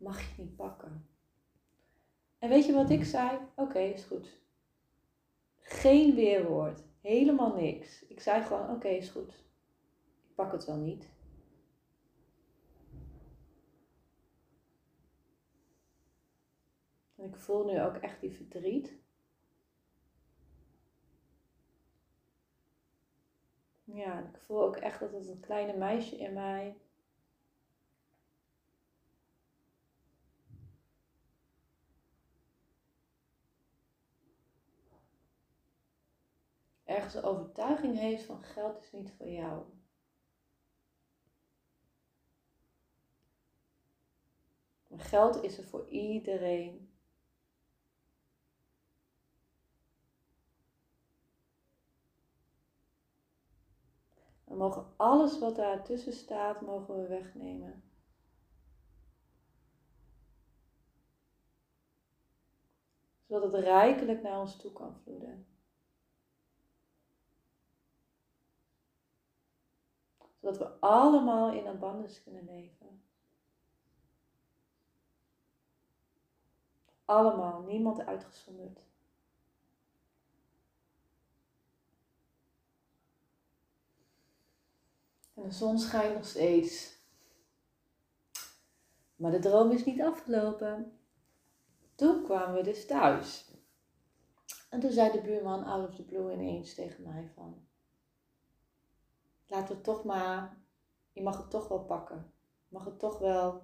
mag 0.00 0.20
je 0.20 0.42
niet 0.42 0.56
pakken. 0.56 1.08
En 2.38 2.48
weet 2.48 2.66
je 2.66 2.72
wat 2.72 2.90
ik 2.90 3.04
zei? 3.04 3.38
Oké, 3.56 3.78
is 3.78 4.04
goed. 4.04 4.40
Geen 5.58 6.14
weerwoord. 6.14 6.82
Helemaal 7.00 7.54
niks. 7.54 8.06
Ik 8.06 8.20
zei 8.20 8.42
gewoon: 8.42 8.70
Oké, 8.70 8.88
is 8.88 9.08
goed. 9.08 9.32
Ik 10.28 10.34
pak 10.34 10.52
het 10.52 10.64
wel 10.64 10.76
niet. 10.76 11.08
En 17.16 17.24
ik 17.24 17.36
voel 17.36 17.64
nu 17.64 17.82
ook 17.82 17.96
echt 17.96 18.20
die 18.20 18.32
verdriet. 18.32 18.98
Ja, 23.84 24.18
ik 24.18 24.38
voel 24.38 24.62
ook 24.62 24.76
echt 24.76 25.00
dat 25.00 25.12
het 25.12 25.28
een 25.28 25.40
kleine 25.40 25.76
meisje 25.76 26.16
in 26.16 26.32
mij 26.32 26.76
ergens 36.90 37.12
de 37.12 37.22
overtuiging 37.22 37.98
heeft 37.98 38.24
van 38.24 38.42
geld 38.42 38.82
is 38.82 38.92
niet 38.92 39.12
voor 39.12 39.28
jou. 39.28 39.64
Maar 44.86 45.00
geld 45.00 45.42
is 45.42 45.58
er 45.58 45.64
voor 45.64 45.88
iedereen. 45.88 46.94
We 54.44 54.56
mogen 54.56 54.94
alles 54.96 55.38
wat 55.38 55.56
daartussen 55.56 56.12
staat, 56.12 56.60
mogen 56.60 56.96
we 56.96 57.06
wegnemen. 57.06 57.82
Zodat 63.26 63.52
het 63.52 63.64
rijkelijk 63.64 64.22
naar 64.22 64.40
ons 64.40 64.56
toe 64.56 64.72
kan 64.72 64.96
vloeden. 64.96 65.49
Zodat 70.40 70.58
we 70.58 70.68
allemaal 70.80 71.52
in 71.52 71.66
abundance 71.66 72.22
kunnen 72.22 72.44
leven. 72.44 73.02
Allemaal, 77.04 77.62
niemand 77.62 78.00
uitgezonderd. 78.00 78.88
En 85.34 85.42
de 85.42 85.50
zon 85.50 85.78
schijnt 85.78 86.14
nog 86.14 86.26
steeds. 86.26 86.98
Maar 89.16 89.30
de 89.30 89.38
droom 89.38 89.70
is 89.70 89.84
niet 89.84 90.02
afgelopen. 90.02 90.98
Toen 91.94 92.24
kwamen 92.24 92.54
we 92.54 92.62
dus 92.62 92.86
thuis. 92.86 93.50
En 94.68 94.80
toen 94.80 94.92
zei 94.92 95.12
de 95.12 95.20
buurman 95.20 95.64
out 95.64 95.88
of 95.88 95.94
the 95.94 96.02
blue 96.02 96.32
ineens 96.32 96.74
tegen 96.74 97.02
mij 97.02 97.30
van 97.34 97.68
laten 99.50 99.76
we 99.76 99.80
toch 99.80 100.04
maar, 100.04 100.62
je 101.12 101.22
mag 101.22 101.36
het 101.36 101.50
toch 101.50 101.68
wel 101.68 101.84
pakken. 101.84 102.32
Je 102.68 102.76
mag 102.76 102.84
het 102.84 102.98
toch 102.98 103.18
wel, 103.18 103.62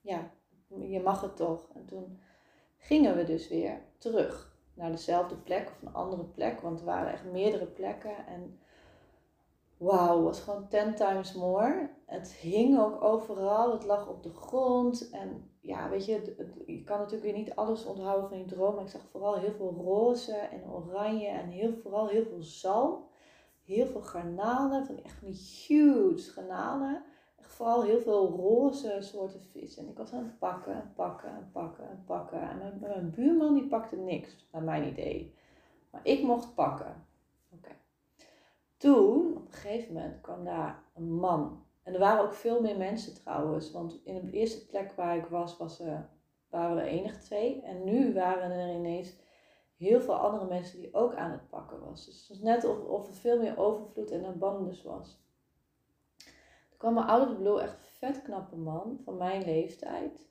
ja, 0.00 0.30
je 0.68 1.00
mag 1.00 1.20
het 1.20 1.36
toch. 1.36 1.70
En 1.74 1.86
toen 1.86 2.20
gingen 2.76 3.16
we 3.16 3.24
dus 3.24 3.48
weer 3.48 3.82
terug 3.98 4.56
naar 4.74 4.90
dezelfde 4.90 5.36
plek 5.36 5.68
of 5.68 5.82
een 5.82 5.94
andere 5.94 6.24
plek, 6.24 6.60
want 6.60 6.78
er 6.78 6.84
waren 6.84 7.12
echt 7.12 7.24
meerdere 7.24 7.66
plekken. 7.66 8.26
En 8.26 8.58
wauw, 9.76 10.22
was 10.22 10.40
gewoon 10.40 10.68
ten 10.68 10.94
times 10.94 11.34
more. 11.34 11.90
Het 12.06 12.32
hing 12.32 12.78
ook 12.78 13.02
overal, 13.02 13.72
het 13.72 13.84
lag 13.84 14.08
op 14.08 14.22
de 14.22 14.32
grond. 14.34 15.10
En 15.10 15.50
ja, 15.60 15.88
weet 15.88 16.04
je, 16.04 16.34
je 16.66 16.84
kan 16.84 16.98
natuurlijk 16.98 17.24
weer 17.24 17.42
niet 17.42 17.54
alles 17.54 17.84
onthouden 17.84 18.28
van 18.28 18.38
je 18.38 18.44
droom. 18.44 18.74
Maar 18.74 18.84
ik 18.84 18.90
zag 18.90 19.06
vooral 19.10 19.34
heel 19.34 19.54
veel 19.54 19.72
roze 19.72 20.36
en 20.36 20.70
oranje 20.70 21.28
en 21.28 21.48
heel, 21.48 21.74
vooral 21.82 22.08
heel 22.08 22.24
veel 22.24 22.42
zalm 22.42 23.12
heel 23.64 23.86
veel 23.86 24.00
garnalen, 24.00 24.86
van 24.86 25.02
echt 25.02 25.18
van 25.18 25.28
die 25.28 25.66
huge 25.66 26.30
garnalen. 26.30 27.04
Echt 27.38 27.52
vooral 27.52 27.82
heel 27.82 28.00
veel 28.00 28.28
roze 28.28 28.96
soorten 29.00 29.42
vis. 29.42 29.76
En 29.76 29.88
ik 29.88 29.96
was 29.96 30.12
aan 30.12 30.22
het 30.22 30.38
pakken 30.38 30.74
en 30.74 30.92
pakken 30.94 31.28
en 31.28 31.50
pakken 31.52 31.88
en 31.88 32.02
pakken. 32.06 32.40
En 32.40 32.78
mijn, 32.80 33.10
buurman 33.10 33.54
die 33.54 33.66
pakte 33.66 33.96
niks, 33.96 34.48
naar 34.52 34.62
mijn 34.62 34.88
idee. 34.88 35.34
Maar 35.90 36.00
ik 36.04 36.22
mocht 36.22 36.54
pakken. 36.54 37.06
Oké. 37.52 37.70
Toen, 38.76 39.36
op 39.36 39.46
een 39.46 39.52
gegeven 39.52 39.94
moment, 39.94 40.20
kwam 40.20 40.44
daar 40.44 40.82
een 40.94 41.12
man. 41.12 41.62
En 41.82 41.92
er 41.92 41.98
waren 41.98 42.24
ook 42.24 42.34
veel 42.34 42.60
meer 42.60 42.76
mensen 42.76 43.14
trouwens. 43.14 43.70
Want 43.70 44.00
in 44.04 44.24
de 44.24 44.30
eerste 44.30 44.66
plek 44.66 44.92
waar 44.92 45.16
ik 45.16 45.26
was, 45.26 45.56
was 45.56 45.80
er, 45.80 46.08
waren 46.48 46.76
we 46.76 46.82
enig 46.82 47.18
twee. 47.18 47.62
En 47.62 47.84
nu 47.84 48.12
waren 48.12 48.50
er 48.50 48.74
ineens 48.74 49.16
heel 49.84 50.00
veel 50.00 50.14
andere 50.14 50.46
mensen 50.46 50.78
die 50.78 50.94
ook 50.94 51.14
aan 51.14 51.30
het 51.30 51.48
pakken 51.48 51.84
was. 51.84 52.04
Dus 52.04 52.18
het 52.18 52.28
was 52.28 52.38
net 52.38 52.64
of, 52.64 52.84
of 52.84 53.08
er 53.08 53.14
veel 53.14 53.38
meer 53.38 53.58
overvloed 53.58 54.10
en 54.10 54.24
abundance 54.24 54.88
was. 54.88 55.22
Toen 56.68 56.78
kwam 56.78 56.96
een 56.96 57.20
of 57.20 57.28
the 57.28 57.34
blue 57.34 57.60
echt 57.60 57.76
vet 57.80 58.22
knappe 58.22 58.56
man 58.56 59.00
van 59.04 59.16
mijn 59.16 59.44
leeftijd. 59.44 60.28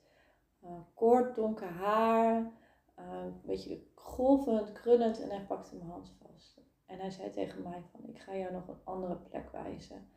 Uh, 0.64 0.70
kort, 0.94 1.34
donker 1.34 1.68
haar, 1.68 2.52
uh, 2.98 3.24
een 3.24 3.40
beetje 3.44 3.82
golvend, 3.94 4.72
krullend 4.72 5.20
en 5.20 5.30
hij 5.30 5.44
pakte 5.46 5.76
mijn 5.76 5.90
hand 5.90 6.12
vast. 6.22 6.60
En 6.86 6.98
hij 6.98 7.10
zei 7.10 7.30
tegen 7.30 7.62
mij 7.62 7.82
van, 7.90 8.08
ik 8.08 8.18
ga 8.18 8.36
jou 8.36 8.52
nog 8.52 8.68
een 8.68 8.80
andere 8.84 9.16
plek 9.16 9.50
wijzen. 9.50 10.08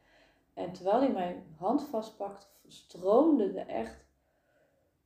En 0.54 0.74
terwijl 0.74 1.00
hij 1.00 1.12
mijn 1.12 1.56
hand 1.58 1.84
vastpakte, 1.84 2.48
stroomde 2.68 3.60
er 3.60 3.68
echt 3.68 4.07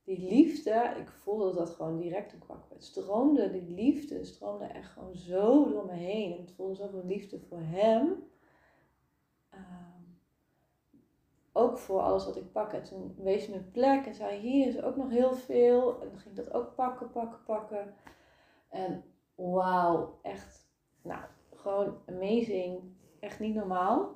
die 0.04 0.28
liefde, 0.28 0.94
ik 0.98 1.10
voelde 1.10 1.54
dat 1.54 1.70
gewoon 1.70 1.96
direct 1.96 2.32
een 2.32 2.38
kwak 2.38 2.68
werd. 2.68 2.84
Stroomde, 2.84 3.50
die 3.50 3.70
liefde 3.74 4.24
stroomde 4.24 4.64
echt 4.64 4.90
gewoon 4.90 5.14
zo 5.14 5.70
door 5.70 5.86
me 5.86 5.92
heen. 5.92 6.32
En 6.32 6.40
het 6.40 6.52
voelde 6.52 6.74
zoveel 6.74 7.04
liefde 7.04 7.40
voor 7.40 7.60
hem. 7.60 8.24
Ehm, 9.50 10.02
ook 11.52 11.78
voor 11.78 12.00
alles 12.00 12.24
wat 12.24 12.36
ik 12.36 12.52
pak. 12.52 12.72
En 12.72 12.84
toen 12.84 13.14
wees 13.18 13.48
een 13.48 13.70
plek 13.70 14.06
en 14.06 14.14
zei, 14.14 14.38
hier 14.40 14.66
is 14.66 14.82
ook 14.82 14.96
nog 14.96 15.10
heel 15.10 15.34
veel. 15.34 16.00
En 16.00 16.08
dan 16.08 16.18
ging 16.18 16.38
ik 16.38 16.44
dat 16.44 16.54
ook 16.54 16.74
pakken, 16.74 17.10
pakken, 17.10 17.44
pakken. 17.44 17.94
En 18.68 19.04
wauw, 19.34 20.18
echt, 20.22 20.68
nou, 21.02 21.24
gewoon 21.54 21.98
amazing. 22.06 22.80
Echt 23.20 23.40
niet 23.40 23.54
normaal. 23.54 24.10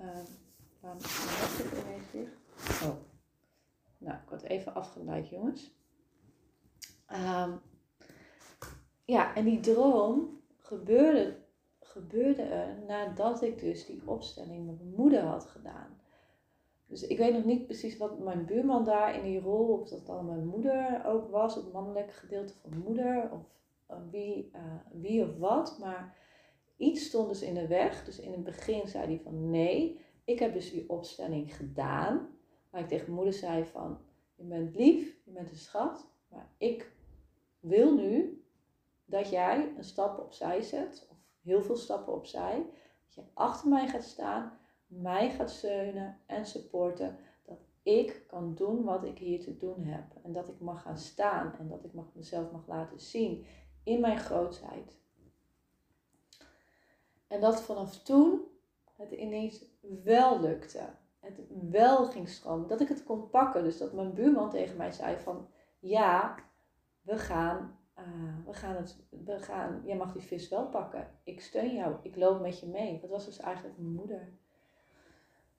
Um, 0.00 0.24
waarom 0.80 1.00
is 1.00 1.58
het 1.58 1.84
ineens 1.84 2.10
dicht? 2.10 2.36
Oh. 2.82 3.12
Even 4.44 4.74
afgeleid, 4.74 5.28
jongens. 5.28 5.74
Ehm, 7.06 7.52
ja, 9.04 9.34
en 9.34 9.44
die 9.44 9.60
droom 9.60 10.40
gebeurde, 10.56 11.36
gebeurde 11.80 12.42
er 12.42 12.82
nadat 12.86 13.42
ik 13.42 13.58
dus 13.58 13.86
die 13.86 14.02
opstelling 14.04 14.66
met 14.66 14.78
mijn 14.78 14.94
moeder 14.96 15.22
had 15.22 15.44
gedaan. 15.44 16.00
Dus 16.86 17.06
ik 17.06 17.18
weet 17.18 17.32
nog 17.32 17.44
niet 17.44 17.66
precies 17.66 17.96
wat 17.96 18.18
mijn 18.18 18.44
buurman 18.44 18.84
daar 18.84 19.16
in 19.16 19.22
die 19.22 19.40
rol, 19.40 19.68
of 19.68 19.88
dat 19.88 20.06
dan 20.06 20.26
mijn 20.26 20.46
moeder 20.46 21.02
ook 21.06 21.30
was, 21.30 21.54
het 21.54 21.72
mannelijke 21.72 22.12
gedeelte 22.12 22.54
van 22.62 22.78
moeder, 22.78 23.30
of 23.32 23.54
uh, 23.90 23.96
wie, 24.10 24.50
uh, 24.54 24.60
wie 24.92 25.22
of 25.22 25.38
wat. 25.38 25.78
Maar 25.80 26.16
iets 26.76 27.04
stond 27.04 27.28
dus 27.28 27.42
in 27.42 27.54
de 27.54 27.66
weg. 27.66 28.04
Dus 28.04 28.20
in 28.20 28.32
het 28.32 28.44
begin 28.44 28.88
zei 28.88 29.04
hij 29.06 29.20
van 29.24 29.50
nee, 29.50 30.00
ik 30.24 30.38
heb 30.38 30.52
dus 30.52 30.70
die 30.70 30.88
opstelling 30.88 31.56
gedaan. 31.56 32.28
Waar 32.70 32.80
ik 32.80 32.88
tegen 32.88 33.12
moeder 33.12 33.32
zei 33.34 33.64
van, 33.64 33.98
je 34.34 34.44
bent 34.44 34.74
lief, 34.74 35.16
je 35.24 35.30
bent 35.30 35.50
een 35.50 35.56
schat, 35.56 36.06
maar 36.28 36.48
ik 36.58 36.92
wil 37.60 37.94
nu 37.94 38.44
dat 39.04 39.30
jij 39.30 39.74
een 39.76 39.84
stap 39.84 40.18
opzij 40.18 40.62
zet, 40.62 41.06
of 41.10 41.16
heel 41.42 41.62
veel 41.62 41.76
stappen 41.76 42.14
opzij, 42.14 42.66
dat 43.04 43.14
je 43.14 43.22
achter 43.34 43.68
mij 43.68 43.88
gaat 43.88 44.04
staan, 44.04 44.58
mij 44.86 45.30
gaat 45.30 45.50
steunen 45.50 46.18
en 46.26 46.46
supporten, 46.46 47.18
dat 47.44 47.58
ik 47.82 48.24
kan 48.26 48.54
doen 48.54 48.84
wat 48.84 49.04
ik 49.04 49.18
hier 49.18 49.40
te 49.40 49.56
doen 49.56 49.84
heb. 49.84 50.04
En 50.22 50.32
dat 50.32 50.48
ik 50.48 50.60
mag 50.60 50.82
gaan 50.82 50.98
staan 50.98 51.54
en 51.58 51.68
dat 51.68 51.84
ik 51.84 51.92
mag, 51.92 52.06
mezelf 52.14 52.50
mag 52.50 52.66
laten 52.66 53.00
zien 53.00 53.46
in 53.82 54.00
mijn 54.00 54.18
grootheid. 54.18 54.98
En 57.26 57.40
dat 57.40 57.62
vanaf 57.62 58.02
toen 58.02 58.42
het 58.96 59.10
ineens 59.10 59.64
wel 60.04 60.40
lukte. 60.40 60.88
Het 61.24 61.40
wel 61.70 62.06
ging 62.06 62.28
stromen. 62.28 62.68
Dat 62.68 62.80
ik 62.80 62.88
het 62.88 63.04
kon 63.04 63.30
pakken. 63.30 63.64
Dus 63.64 63.78
dat 63.78 63.92
mijn 63.92 64.14
buurman 64.14 64.50
tegen 64.50 64.76
mij 64.76 64.92
zei 64.92 65.16
van 65.18 65.48
ja, 65.78 66.34
we 67.02 67.18
gaan, 67.18 67.78
uh, 67.98 68.46
we 68.46 68.52
gaan 68.52 68.76
het, 68.76 68.96
we 69.10 69.38
gaan, 69.38 69.82
jij 69.84 69.96
mag 69.96 70.12
die 70.12 70.22
vis 70.22 70.48
wel 70.48 70.68
pakken. 70.68 71.10
Ik 71.24 71.40
steun 71.40 71.74
jou, 71.74 71.96
ik 72.02 72.16
loop 72.16 72.40
met 72.40 72.60
je 72.60 72.66
mee. 72.66 73.00
Dat 73.00 73.10
was 73.10 73.24
dus 73.24 73.38
eigenlijk 73.38 73.78
mijn 73.78 73.94
moeder. 73.94 74.32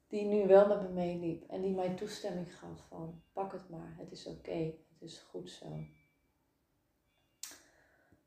Die 0.07 0.25
nu 0.25 0.47
wel 0.47 0.67
met 0.67 0.81
me 0.81 0.89
meeliep 0.89 1.49
en 1.49 1.61
die 1.61 1.75
mij 1.75 1.95
toestemming 1.95 2.57
gaf 2.57 2.85
van 2.87 3.21
pak 3.33 3.51
het 3.51 3.69
maar, 3.69 3.95
het 3.97 4.11
is 4.11 4.27
oké, 4.27 4.73
het 4.93 5.01
is 5.01 5.25
goed 5.29 5.49
zo. 5.49 5.65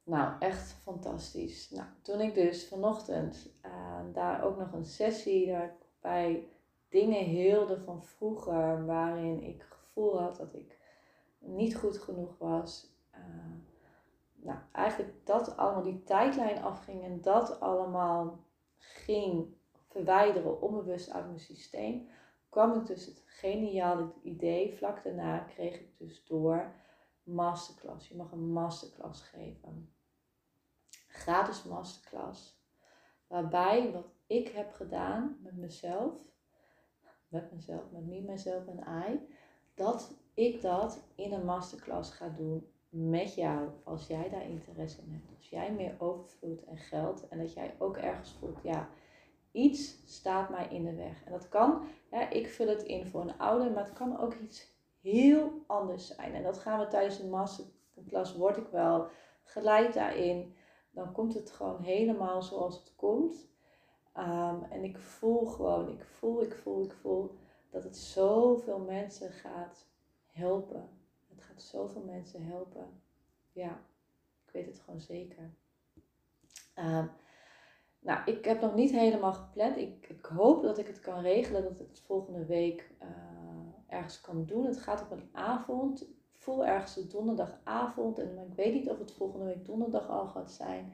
Nou, 0.02 0.34
echt 0.38 0.72
fantastisch. 0.72 1.70
Nou, 1.70 1.86
toen 2.02 2.20
ik 2.20 2.34
dus 2.34 2.68
vanochtend 2.68 3.50
uh, 3.64 4.00
daar 4.12 4.44
ook 4.44 4.58
nog 4.58 4.72
een 4.72 4.84
sessie 4.84 5.46
daarbij 5.46 6.48
dingen 6.88 7.24
heelde 7.24 7.80
van 7.80 8.04
vroeger, 8.04 8.86
waarin 8.86 9.42
ik 9.42 9.60
het 9.60 9.70
gevoel 9.70 10.20
had 10.20 10.36
dat 10.36 10.54
ik 10.54 10.78
niet 11.38 11.76
goed 11.76 11.98
genoeg 11.98 12.38
was. 12.38 12.96
Uh, 13.14 13.20
nou, 14.34 14.58
eigenlijk 14.72 15.26
dat 15.26 15.56
allemaal, 15.56 15.82
die 15.82 16.02
tijdlijn 16.02 16.62
afging 16.62 17.04
en 17.04 17.20
dat 17.20 17.60
allemaal 17.60 18.44
ging 18.78 19.56
verwijderen 19.86 20.62
onbewust 20.62 21.10
uit 21.10 21.26
mijn 21.26 21.40
systeem, 21.40 22.08
kwam 22.48 22.80
ik 22.80 22.86
dus 22.86 23.06
het 23.06 23.22
geniale 23.26 24.12
idee. 24.22 24.74
Vlak 24.76 25.02
daarna 25.02 25.38
kreeg 25.38 25.80
ik 25.80 25.98
dus 25.98 26.24
door 26.24 26.74
masterclass. 27.22 28.08
Je 28.08 28.16
mag 28.16 28.32
een 28.32 28.52
masterclass 28.52 29.22
geven. 29.22 29.92
Gratis 31.08 31.62
masterclass. 31.62 32.62
Waarbij 33.26 33.92
wat 33.92 34.06
ik 34.26 34.48
heb 34.48 34.72
gedaan 34.72 35.38
met 35.42 35.56
mezelf, 35.56 36.12
met 37.28 37.52
mezelf, 37.52 37.82
met 37.90 38.06
me, 38.06 38.20
mezelf 38.20 38.66
en 38.66 39.10
I, 39.10 39.20
dat 39.74 40.14
ik 40.34 40.60
dat 40.60 41.02
in 41.14 41.32
een 41.32 41.44
masterclass 41.44 42.10
ga 42.10 42.28
doen 42.28 42.66
met 42.88 43.34
jou. 43.34 43.68
Als 43.84 44.06
jij 44.06 44.28
daar 44.28 44.48
interesse 44.48 45.02
in 45.02 45.12
hebt. 45.12 45.36
Als 45.36 45.48
jij 45.48 45.72
meer 45.72 45.94
overvloed 45.98 46.64
en 46.64 46.78
geld 46.78 47.28
en 47.28 47.38
dat 47.38 47.52
jij 47.52 47.74
ook 47.78 47.96
ergens 47.96 48.36
voelt, 48.38 48.58
ja, 48.62 48.88
iets 49.52 50.02
staat 50.04 50.50
mij 50.50 50.68
in 50.68 50.84
de 50.84 50.94
weg. 50.94 51.24
En 51.24 51.32
dat 51.32 51.48
kan, 51.48 51.82
ja, 52.10 52.30
ik 52.30 52.48
vul 52.48 52.68
het 52.68 52.82
in 52.82 53.06
voor 53.06 53.20
een 53.20 53.38
ouder, 53.38 53.70
maar 53.72 53.84
het 53.84 53.92
kan 53.92 54.20
ook 54.20 54.34
iets 54.34 54.76
heel 55.00 55.64
anders 55.66 56.06
zijn. 56.06 56.34
En 56.34 56.42
dat 56.42 56.58
gaan 56.58 56.80
we 56.80 56.88
tijdens 56.88 57.18
een 57.18 57.30
masterclass, 57.30 58.36
word 58.36 58.56
ik 58.56 58.68
wel 58.68 59.06
geleid 59.42 59.94
daarin. 59.94 60.54
Dan 60.90 61.12
komt 61.12 61.34
het 61.34 61.50
gewoon 61.50 61.82
helemaal 61.82 62.42
zoals 62.42 62.78
het 62.78 62.92
komt. 62.96 63.48
Ehm, 64.18 64.62
en 64.70 64.84
ik 64.84 64.98
voel 64.98 65.44
gewoon, 65.44 65.88
ik 65.88 66.04
voel, 66.04 66.42
ik 66.42 66.54
voel, 66.54 66.84
ik 66.84 66.92
voel 66.92 67.38
dat 67.70 67.84
het 67.84 67.96
zoveel 67.96 68.78
mensen 68.78 69.30
gaat 69.30 69.86
helpen. 70.26 70.88
Het 71.28 71.42
gaat 71.42 71.62
zoveel 71.62 72.02
mensen 72.02 72.46
helpen. 72.46 73.02
Ja, 73.52 73.80
ik 74.46 74.52
weet 74.52 74.66
het 74.66 74.80
gewoon 74.80 75.00
zeker. 75.00 75.50
Uh, 76.76 77.04
nou, 77.98 78.20
ik 78.24 78.44
heb 78.44 78.60
nog 78.60 78.74
niet 78.74 78.90
helemaal 78.90 79.32
gepland. 79.32 79.76
Ik, 79.76 80.08
ik, 80.08 80.24
hoop 80.24 80.62
dat 80.62 80.78
ik 80.78 80.86
het 80.86 81.00
kan 81.00 81.20
regelen, 81.20 81.62
dat 81.62 81.80
ik 81.80 81.88
het 81.88 82.00
volgende 82.00 82.44
week 82.44 82.90
uh, 83.02 83.08
ergens 83.86 84.20
kan 84.20 84.44
doen. 84.44 84.66
Het 84.66 84.78
gaat 84.78 85.02
op 85.02 85.10
een 85.10 85.28
avond. 85.32 86.02
Ik 86.02 86.16
voel 86.32 86.66
ergens 86.66 86.94
de 86.94 87.06
donderdagavond. 87.06 88.18
En 88.18 88.38
ik 88.50 88.54
weet 88.54 88.74
niet 88.74 88.90
of 88.90 88.98
het 88.98 89.12
volgende 89.12 89.46
week 89.46 89.64
donderdag 89.64 90.08
al 90.08 90.26
gaat 90.26 90.52
zijn. 90.52 90.92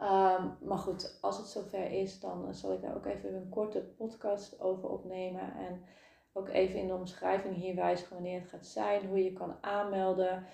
Um, 0.00 0.56
maar 0.60 0.78
goed, 0.78 1.18
als 1.20 1.36
het 1.36 1.46
zover 1.46 1.90
is, 1.90 2.20
dan 2.20 2.54
zal 2.54 2.72
ik 2.72 2.82
daar 2.82 2.94
ook 2.96 3.06
even 3.06 3.34
een 3.34 3.48
korte 3.48 3.80
podcast 3.80 4.60
over 4.60 4.88
opnemen. 4.88 5.54
En 5.54 5.84
ook 6.32 6.48
even 6.48 6.78
in 6.78 6.86
de 6.86 6.94
omschrijving 6.94 7.54
hier 7.54 7.74
wijzigen 7.74 8.14
wanneer 8.14 8.40
het 8.40 8.48
gaat 8.48 8.66
zijn, 8.66 9.06
hoe 9.06 9.24
je 9.24 9.32
kan 9.32 9.56
aanmelden. 9.60 10.44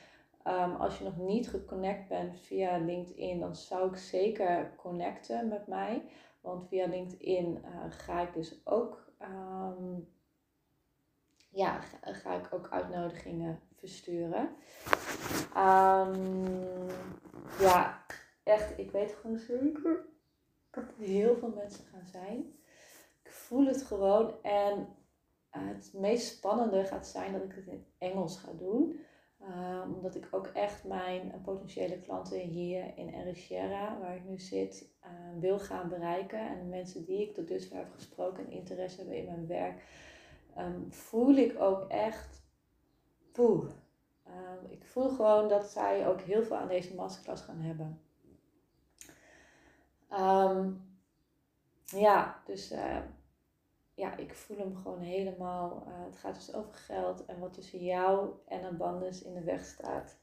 Um, 0.47 0.77
als 0.77 0.99
je 0.99 1.05
nog 1.05 1.17
niet 1.17 1.49
geconnect 1.49 2.09
bent 2.09 2.41
via 2.41 2.77
LinkedIn, 2.77 3.41
dan 3.41 3.57
zou 3.57 3.89
ik 3.89 3.97
zeker 3.97 4.75
connecten 4.77 5.49
met 5.49 5.67
mij. 5.67 6.05
Want 6.41 6.69
via 6.69 6.87
LinkedIn 6.87 7.65
uh, 7.65 7.85
ga 7.89 8.21
ik 8.21 8.35
dus 8.35 8.61
ook, 8.65 9.13
um, 9.23 10.09
ja, 11.51 11.81
ga, 12.03 12.35
ik 12.35 12.49
ook 12.51 12.69
uitnodigingen 12.71 13.61
versturen. 13.77 14.51
Ja, 17.61 18.04
echt, 18.45 18.79
ik 18.79 18.91
weet 18.91 19.13
gewoon 19.13 19.39
zeker 19.39 20.05
dat 20.71 20.85
er 20.85 21.05
heel 21.05 21.37
veel 21.37 21.53
mensen 21.57 21.85
gaan 21.85 22.07
zijn. 22.07 22.39
Ik 23.23 23.31
voel 23.31 23.67
het 23.67 23.83
gewoon 23.83 24.43
en 24.43 24.89
het 25.51 25.91
meest 25.95 26.37
spannende 26.37 26.85
gaat 26.85 27.07
zijn 27.07 27.33
dat 27.33 27.43
ik 27.43 27.53
het 27.53 27.67
in 27.67 27.87
Engels 27.99 28.37
ga 28.37 28.53
doen. 28.53 29.01
Um, 29.41 29.95
omdat 29.95 30.15
ik 30.15 30.29
ook 30.31 30.47
echt 30.47 30.85
mijn 30.85 31.27
uh, 31.27 31.35
potentiële 31.43 31.99
klanten 31.99 32.39
hier 32.39 32.97
in 32.97 33.09
Ericeira, 33.09 33.99
waar 33.99 34.17
ik 34.17 34.25
nu 34.25 34.39
zit, 34.39 34.89
uh, 35.05 35.41
wil 35.41 35.59
gaan 35.59 35.89
bereiken. 35.89 36.39
En 36.39 36.59
de 36.59 36.65
mensen 36.65 37.05
die 37.05 37.21
ik 37.21 37.35
tot 37.35 37.49
dusver 37.49 37.77
heb 37.77 37.93
gesproken 37.93 38.45
en 38.45 38.53
interesse 38.53 38.97
hebben 38.97 39.17
in 39.17 39.25
mijn 39.25 39.47
werk, 39.47 39.83
um, 40.59 40.93
voel 40.93 41.37
ik 41.37 41.61
ook 41.61 41.89
echt, 41.89 42.43
poeh. 43.33 43.71
Ik 44.69 44.85
voel 44.85 45.09
gewoon 45.09 45.49
dat 45.49 45.65
zij 45.67 46.09
ook 46.09 46.21
heel 46.21 46.43
veel 46.43 46.57
aan 46.57 46.69
deze 46.69 46.95
masterclass 46.95 47.43
gaan 47.43 47.61
hebben. 47.61 48.01
Ja, 51.85 52.43
dus 52.45 52.73
uh, 52.73 53.01
ja, 53.95 54.17
ik 54.17 54.35
voel 54.35 54.59
hem 54.59 54.77
gewoon 54.77 55.01
helemaal. 55.01 55.85
Uh, 55.87 56.05
het 56.05 56.17
gaat 56.17 56.35
dus 56.35 56.55
over 56.55 56.75
geld 56.75 57.25
en 57.25 57.39
wat 57.39 57.53
tussen 57.53 57.85
jou 57.85 58.31
en 58.47 58.65
abundance 58.65 59.25
in 59.25 59.35
de 59.35 59.43
weg 59.43 59.65
staat. 59.65 60.19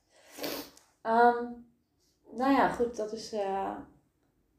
Um, 1.03 1.69
nou 2.31 2.51
ja, 2.51 2.69
goed, 2.69 2.95
dat 2.95 3.11
is, 3.11 3.33
uh, 3.33 3.77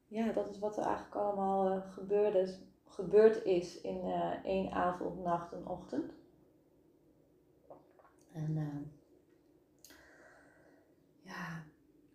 ja, 0.06 0.32
dat 0.32 0.48
is 0.50 0.58
wat 0.58 0.76
er 0.76 0.84
eigenlijk 0.84 1.16
allemaal 1.16 1.76
uh, 1.76 1.92
gebeurde, 1.92 2.58
gebeurd 2.86 3.44
is 3.44 3.80
in 3.80 4.04
één 4.44 4.72
avond, 4.72 5.22
nacht 5.22 5.52
en 5.52 5.66
ochtend. 5.66 6.12
En 8.32 8.90
ja, 11.22 11.64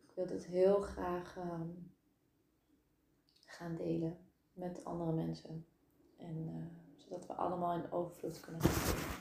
ik 0.08 0.12
wil 0.14 0.26
dit 0.26 0.46
heel 0.46 0.82
graag 0.82 1.38
um, 1.38 1.87
gaan 3.58 3.76
delen 3.76 4.18
met 4.54 4.86
andere 4.86 5.12
mensen. 5.12 5.66
En 6.18 6.70
zodat 6.96 7.28
we 7.28 7.34
allemaal 7.34 7.74
in 7.74 7.92
overvloed 7.92 8.40
kunnen 8.40 8.62
gaan 8.62 9.16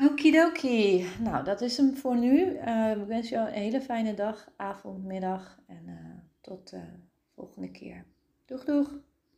Okidoki. 0.00 1.06
Nou, 1.20 1.44
dat 1.44 1.60
is 1.60 1.76
hem 1.76 1.96
voor 1.96 2.16
nu. 2.16 2.58
Uh, 2.66 2.90
ik 2.90 3.06
wens 3.06 3.28
je 3.28 3.36
een 3.36 3.46
hele 3.46 3.80
fijne 3.80 4.14
dag, 4.14 4.50
avond, 4.56 5.04
middag 5.04 5.58
en 5.66 5.82
uh, 5.86 5.94
tot 6.40 6.70
de 6.70 6.82
volgende 7.34 7.70
keer. 7.70 8.04
Doeg, 8.44 8.64
doeg! 8.64 9.07